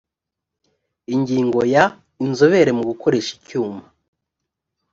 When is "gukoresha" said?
2.89-3.29